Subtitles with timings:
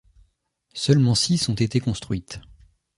[0.73, 2.41] Seulement six ont été construites.